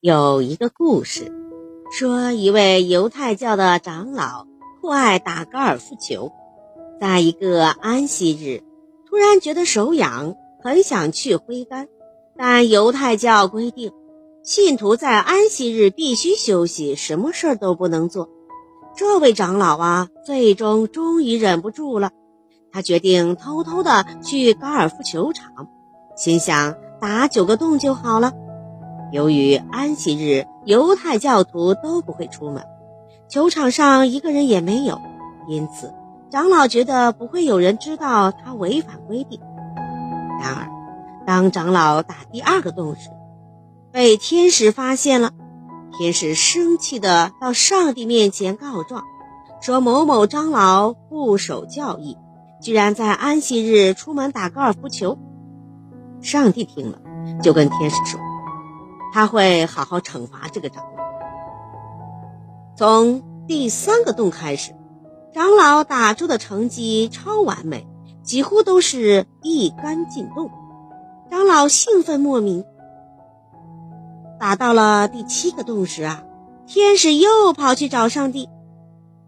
[0.00, 1.30] 有一个故事，
[1.92, 4.46] 说一位犹太教的长老
[4.80, 6.32] 酷爱打高尔夫球，
[6.98, 8.62] 在一个安息日，
[9.06, 11.86] 突然觉得手痒，很想去挥杆，
[12.34, 13.92] 但犹太教规定，
[14.42, 18.30] 信徒在安息日必须休息，什么事儿都不能做。
[18.96, 22.10] 这位长老啊，最终终于忍不住了，
[22.72, 25.68] 他决定偷偷的去高尔夫球场，
[26.16, 28.32] 心想打九个洞就好了。
[29.12, 32.64] 由于安息日，犹太教徒都不会出门，
[33.28, 35.00] 球场上一个人也没有，
[35.48, 35.92] 因此
[36.30, 39.40] 长老觉得不会有人知道他违反规定。
[40.40, 40.68] 然而，
[41.26, 43.10] 当长老打第二个洞时，
[43.90, 45.32] 被天使发现了。
[45.98, 49.02] 天使生气的到上帝面前告状，
[49.60, 52.16] 说某某长老不守教义，
[52.62, 55.18] 居然在安息日出门打高尔夫球。
[56.22, 57.00] 上帝听了，
[57.42, 58.20] 就跟天使说。
[59.12, 61.02] 他会好好惩罚这个长老。
[62.76, 64.74] 从第三个洞开始，
[65.34, 67.86] 长老打出的成绩超完美，
[68.22, 70.50] 几乎都是一杆进洞。
[71.30, 72.64] 长老兴奋莫名。
[74.38, 76.24] 打到了第七个洞时啊，
[76.66, 78.48] 天使又跑去找上帝：“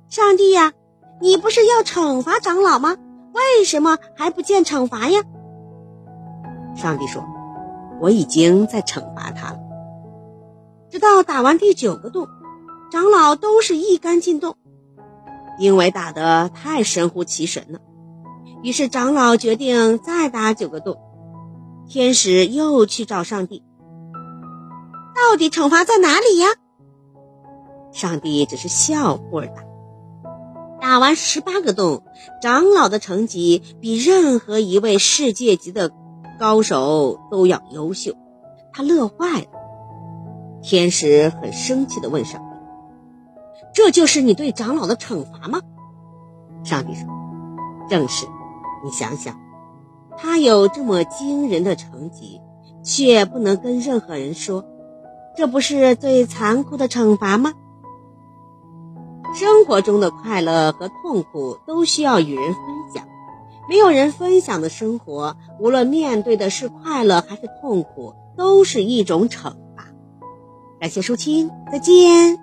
[0.09, 0.73] 上帝呀，
[1.21, 2.97] 你不是要惩罚长老吗？
[3.33, 5.21] 为什么还不见惩罚呀？”
[6.75, 7.23] 上帝说
[8.01, 9.59] ：“我已经在惩罚他了。”
[10.93, 12.29] 直到打完第九个洞，
[12.91, 14.57] 长老都是一杆进洞，
[15.59, 17.81] 因为打得太神乎其神了。
[18.63, 20.99] 于是长老决定再打九个洞。
[21.89, 23.63] 天使又去找上帝，
[25.17, 26.49] 到底惩罚在哪里呀？
[27.91, 29.65] 上帝只是笑乎而答
[30.79, 32.05] ：“打完十八个洞，
[32.43, 35.91] 长老的成绩比任何一位世界级的
[36.39, 38.13] 高手都要优秀。”
[38.75, 39.47] 他乐坏了。
[40.63, 42.47] 天使很生气地问上帝
[43.75, 45.61] ：“这就是你对长老的惩罚吗？”
[46.65, 47.07] 上帝说
[47.91, 48.27] ：“正是。
[48.85, 49.39] 你想想，
[50.17, 52.41] 他有这么惊人的成绩，
[52.83, 54.65] 却不能跟任何人说，
[55.37, 57.53] 这不是最残酷的惩罚吗？
[59.35, 62.63] 生活中的快乐和痛苦都需要与人分
[62.95, 63.07] 享，
[63.69, 69.55] 没有人分享的生活，无论面对的是快乐还是痛苦，都是一种惩。”
[70.83, 72.42] 感谢收听，再见。